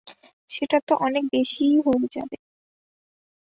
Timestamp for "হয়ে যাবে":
1.85-2.37